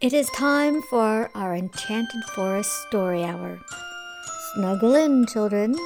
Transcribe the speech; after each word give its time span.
It 0.00 0.14
is 0.14 0.30
time 0.30 0.80
for 0.80 1.30
our 1.34 1.54
Enchanted 1.54 2.24
Forest 2.34 2.86
Story 2.88 3.22
Hour. 3.22 3.60
Snuggle 4.54 4.94
in, 4.94 5.26
children, 5.26 5.76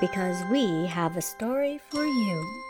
because 0.00 0.42
we 0.50 0.86
have 0.86 1.18
a 1.18 1.20
story 1.20 1.78
for 1.90 2.02
you. 2.02 2.62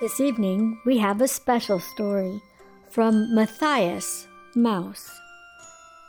This 0.00 0.20
evening, 0.20 0.80
we 0.86 0.96
have 0.96 1.20
a 1.20 1.28
special 1.28 1.80
story 1.80 2.40
from 2.88 3.34
Matthias 3.34 4.26
Mouse. 4.54 5.20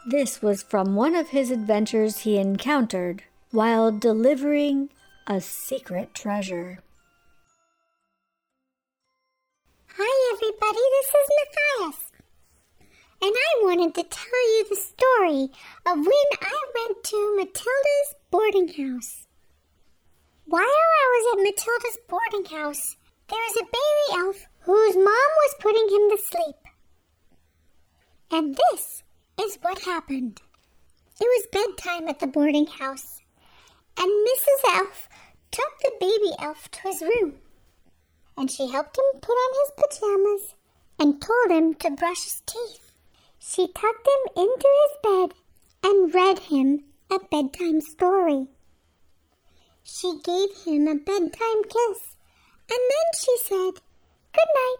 This 0.09 0.41
was 0.41 0.63
from 0.63 0.95
one 0.95 1.15
of 1.15 1.31
his 1.31 1.51
adventures 1.51 2.19
he 2.19 2.37
encountered 2.37 3.23
while 3.51 3.91
delivering 3.91 4.87
a 5.27 5.41
secret 5.41 6.13
treasure. 6.13 6.79
Everybody, 10.47 10.79
this 11.01 11.07
is 11.07 11.29
Matthias. 11.39 12.11
And 13.21 13.33
I 13.35 13.63
wanted 13.63 13.95
to 13.95 14.03
tell 14.03 14.57
you 14.57 14.65
the 14.69 14.75
story 14.75 15.43
of 15.85 15.97
when 15.97 16.29
I 16.41 16.59
went 16.75 17.03
to 17.03 17.35
Matilda's 17.35 18.15
boarding 18.31 18.67
house. 18.67 19.27
While 20.45 20.61
I 20.63 21.05
was 21.11 21.33
at 21.33 21.43
Matilda's 21.43 21.97
boarding 22.07 22.57
house, 22.57 22.95
there 23.29 23.39
was 23.39 23.57
a 23.57 23.65
baby 23.65 24.25
elf 24.25 24.45
whose 24.59 24.95
mom 24.95 25.05
was 25.05 25.55
putting 25.59 25.89
him 25.89 26.09
to 26.11 26.23
sleep. 26.23 26.55
And 28.31 28.57
this 28.71 29.03
is 29.41 29.57
what 29.61 29.79
happened. 29.79 30.41
It 31.19 31.25
was 31.25 31.47
bedtime 31.51 32.07
at 32.07 32.19
the 32.19 32.27
boarding 32.27 32.67
house, 32.67 33.19
and 33.99 34.09
Mrs. 34.09 34.77
Elf 34.77 35.09
took 35.51 35.79
the 35.81 35.91
baby 35.99 36.35
elf 36.39 36.69
to 36.71 36.81
his 36.83 37.01
room 37.01 37.39
and 38.37 38.51
she 38.51 38.69
helped 38.69 38.97
him 38.97 39.19
put 39.21 39.33
on 39.33 39.53
his 39.59 39.71
pajamas 39.77 40.55
and 40.99 41.21
told 41.21 41.51
him 41.51 41.73
to 41.73 41.91
brush 41.91 42.23
his 42.23 42.41
teeth. 42.45 42.91
She 43.39 43.67
tucked 43.67 44.07
him 44.07 44.43
into 44.43 44.67
his 44.81 44.97
bed 45.03 45.37
and 45.83 46.13
read 46.13 46.39
him 46.39 46.83
a 47.11 47.19
bedtime 47.19 47.81
story. 47.81 48.47
She 49.83 50.19
gave 50.23 50.49
him 50.65 50.87
a 50.87 50.95
bedtime 50.95 51.63
kiss 51.63 52.17
and 52.69 52.79
then 52.91 53.07
she 53.17 53.37
said, 53.43 53.81
Good 54.33 54.51
night. 54.53 54.77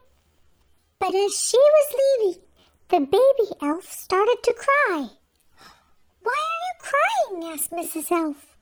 But 1.00 1.16
as 1.16 1.34
she 1.40 1.58
was 1.58 1.96
leaving, 2.00 2.42
the 2.90 3.00
baby 3.00 3.52
elf 3.62 3.92
started 3.92 4.38
to 4.44 4.54
cry. 4.54 5.10
Why 6.22 6.34
are 6.34 6.62
you 6.68 6.76
crying? 6.80 7.54
asked 7.54 7.72
Mrs. 7.72 8.12
Elf. 8.12 8.58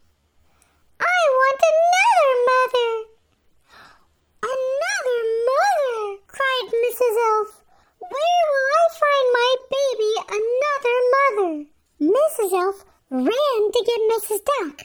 I 1.00 1.18
want 1.30 1.62
another 1.74 2.34
mother. 2.50 3.15
Another 4.46 5.22
mother! 5.50 6.22
cried 6.28 6.68
Mrs. 6.70 7.16
Elf. 7.34 7.66
Where 7.98 8.44
will 8.52 8.68
I 8.78 8.86
find 9.02 9.28
my 9.34 9.52
baby 9.74 10.12
another 10.40 10.98
mother? 11.16 11.54
Mrs. 12.00 12.54
Elf 12.54 12.86
ran 13.10 13.60
to 13.74 13.82
get 13.90 14.12
Mrs. 14.14 14.42
Duck. 14.46 14.78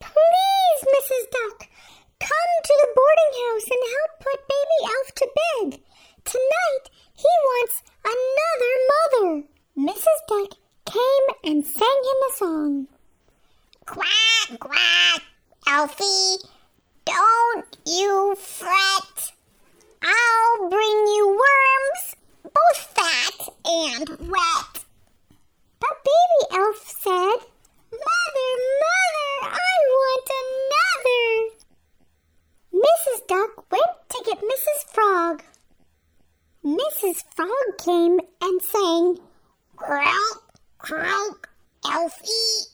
Please, 0.00 0.80
Mrs. 0.96 1.24
Duck, 1.30 1.68
come 2.20 2.54
to 2.64 2.74
the 2.80 2.92
boarding 2.96 3.34
house 3.44 3.68
and 3.68 3.84
help 3.94 4.12
put 4.20 4.48
baby 4.48 4.78
Elf 4.94 5.08
to 5.14 5.26
bed. 5.40 5.80
Tonight 6.24 6.84
he 7.14 7.32
wants 7.44 7.82
another 8.04 8.72
mother. 8.92 9.46
Mrs. 9.76 10.20
Duck 10.26 10.58
came 10.86 11.52
and 11.52 11.66
sang 11.66 12.00
him 12.08 12.20
a 12.30 12.34
song. 12.34 12.86
Quack, 13.84 14.58
quack, 14.58 15.22
Elfie. 15.66 16.53
Don't 17.04 17.76
you 17.86 18.34
fret. 18.36 19.32
I'll 20.02 20.68
bring 20.70 21.06
you 21.14 21.28
worms, 21.28 22.16
both 22.42 22.76
fat 22.76 23.48
and 23.64 24.08
wet. 24.28 24.84
But 25.80 26.04
Baby 26.04 26.40
Elf 26.52 26.76
said, 26.86 27.38
Mother, 27.92 28.52
Mother, 28.82 29.54
I 29.54 29.74
want 29.88 30.30
another. 30.44 31.54
Mrs. 32.74 33.26
Duck 33.26 33.70
went 33.70 33.96
to 34.10 34.22
get 34.24 34.38
Mrs. 34.38 34.92
Frog. 34.92 35.42
Mrs. 36.64 37.22
Frog 37.34 37.78
came 37.78 38.20
and 38.40 38.62
sang, 38.62 39.18
Croak, 39.76 40.58
croak, 40.78 41.50
Elfie, 41.84 42.70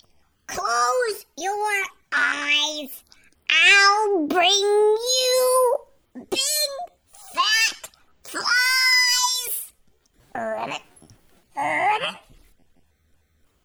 close 0.46 1.26
your 1.36 1.84
eyes. 2.12 3.02
I'll 3.50 4.26
bring 4.26 4.48
you 4.50 5.76
big 6.14 6.70
fat 7.34 7.90
flies. 8.24 9.72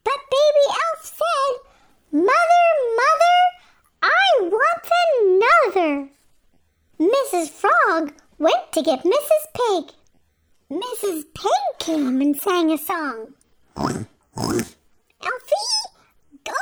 But 0.04 0.20
Baby 0.32 0.66
Elf 0.70 1.02
said, 1.04 1.54
Mother, 2.12 2.66
Mother, 2.96 3.40
I 4.04 4.42
want 4.42 4.86
another. 5.76 6.10
Mrs. 7.00 7.50
Frog 7.50 8.14
went 8.40 8.72
to 8.72 8.82
get 8.82 9.04
Mrs. 9.04 9.44
Pig. 9.54 9.94
Mrs. 10.72 11.26
Pig 11.34 11.80
came 11.80 12.22
and 12.22 12.36
sang 12.36 12.72
a 12.72 12.78
song. 12.78 13.34
Elfie, 15.22 15.70
go 16.44 16.54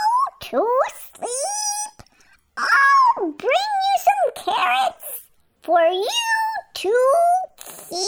to 0.41 0.67
sleep. 1.15 2.07
I'll 2.57 3.31
bring 3.31 3.49
you 3.49 3.99
some 3.99 4.31
carrots 4.45 5.21
for 5.73 5.87
you 5.89 6.23
to 6.75 6.95
keep. 7.89 8.05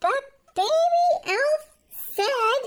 But 0.00 0.22
baby 0.56 1.06
elf 1.26 1.62
said, 1.94 2.62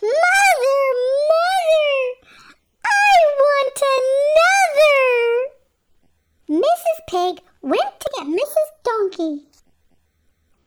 Mother, 0.00 0.84
Mother, 1.30 1.90
I 2.86 3.10
want 3.42 3.78
another. 3.98 4.94
Mrs. 6.62 6.98
Pig 7.08 7.34
went 7.62 7.94
to 7.98 8.06
get 8.16 8.26
Mrs. 8.28 8.68
Donkey. 8.84 9.34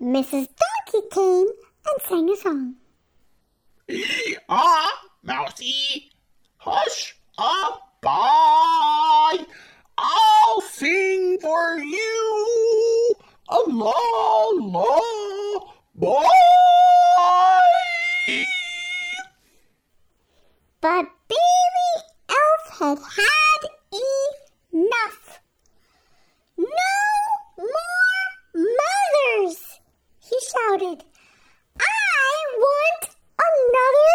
Mrs. 0.02 0.48
Donkey 0.62 1.02
came 1.14 1.48
and 1.88 1.98
sang 2.06 2.30
a 2.30 2.36
song. 2.36 2.76
Ah, 4.50 4.92
Mousy, 5.24 6.12
hush 6.58 7.16
up, 7.38 7.80
bye. 8.02 9.46
I'll 9.98 10.62
sing 10.62 11.38
for 11.40 11.78
you 11.78 13.16
a 13.50 13.60
la 13.68 13.94
la 14.60 15.00
bye. 15.96 16.20
But 20.82 21.06
Baby 21.30 21.90
Elf 22.30 22.80
had 22.80 22.98
had 22.98 23.62
enough. 24.74 25.40
No 26.58 26.66
more 27.58 28.26
mothers, 28.56 29.80
he 30.20 30.38
shouted. 30.52 31.06
I 31.80 32.46
want 32.58 33.16
another 33.40 34.14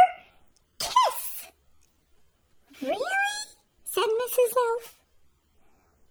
kiss. 0.79 1.53
Really? 2.83 3.29
said 3.99 4.18
Mrs. 4.29 4.53
Elf. 4.57 4.99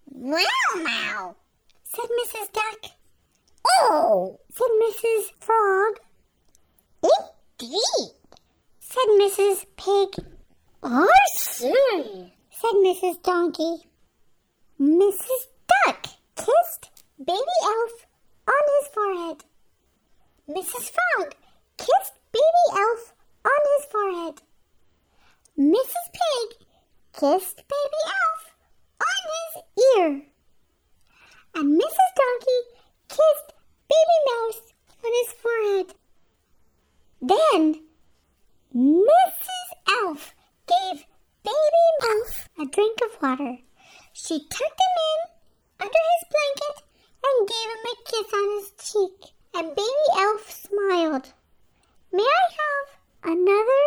Well, 0.10 0.46
now, 0.78 1.36
said 1.84 2.06
Mrs. 2.24 2.52
Duck. 2.52 2.92
Oh, 3.82 4.40
said 4.50 4.72
Mrs. 4.82 5.32
Frog. 5.40 6.00
Indeed, 7.04 8.16
said 8.80 9.08
Mrs. 9.20 9.66
Pig. 9.78 10.26
I 10.82 11.08
see, 11.36 12.34
said 12.50 12.74
Mrs. 12.78 13.22
Donkey. 13.22 13.88
Mrs. 14.82 15.48
Duck 15.86 16.08
kissed 16.36 16.90
Baby 17.20 17.58
Elf 17.64 18.08
on 18.48 18.64
his 18.80 18.88
forehead. 18.94 19.44
Mrs. 20.50 20.90
Frog 20.90 21.36
kissed 21.78 22.14
Baby 22.32 22.66
Elf 22.72 23.14
on 23.46 23.62
his 23.76 23.86
forehead. 23.92 24.42
Mrs. 25.60 26.12
Pig 26.14 26.68
kissed 27.20 27.58
Baby 27.58 28.02
Elf 28.06 28.54
on 29.02 29.22
his 29.34 29.64
ear. 29.98 30.22
And 31.56 31.82
Mrs. 31.82 32.12
Donkey 32.16 32.62
kissed 33.10 33.54
Baby 33.90 34.18
Mouse 34.30 34.62
on 35.04 35.12
his 35.24 35.34
forehead. 35.34 35.96
Then 37.20 37.84
Mrs. 38.76 39.70
Elf 40.04 40.36
gave 40.68 41.06
Baby 41.44 41.86
Mouse 42.04 42.48
a 42.60 42.66
drink 42.66 43.00
of 43.02 43.06
water. 43.22 43.58
She 44.14 44.40
tucked 44.40 44.82
him 44.86 44.96
in 45.10 45.86
under 45.86 46.04
his 46.14 46.24
blanket 46.34 46.84
and 47.24 47.48
gave 47.48 47.70
him 47.74 47.86
a 47.86 47.96
kiss 48.10 48.34
on 48.34 48.48
his 48.58 48.72
cheek. 48.92 49.32
And 49.54 49.76
Baby 49.76 50.08
Elf 50.18 50.52
smiled. 50.52 51.34
May 52.12 52.24
I 52.24 52.48
have 52.62 53.34
another, 53.34 53.84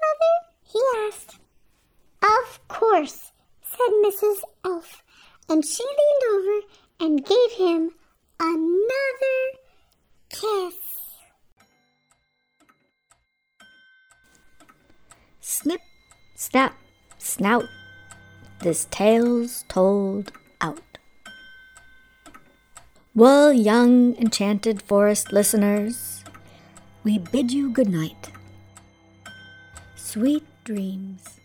Mother? 0.00 0.36
he 0.62 0.80
asked. 1.06 1.38
Of 2.22 2.68
course, 2.68 3.32
said 3.62 3.92
Mrs. 4.04 4.40
Elf, 4.64 5.02
and 5.48 5.64
she 5.64 5.84
leaned 5.84 6.34
over 6.34 6.66
and 7.00 7.24
gave 7.24 7.52
him 7.52 7.90
another 8.40 9.38
kiss. 10.30 10.74
Snip, 15.40 15.80
snap, 16.36 16.74
snout. 17.18 17.66
This 18.66 18.88
tale's 18.90 19.64
told 19.68 20.32
out. 20.60 20.98
Well, 23.14 23.52
young 23.52 24.16
enchanted 24.16 24.82
forest 24.82 25.30
listeners, 25.30 26.24
we 27.04 27.18
bid 27.18 27.52
you 27.52 27.70
good 27.70 27.88
night. 27.88 28.32
Sweet 29.94 30.42
dreams. 30.64 31.38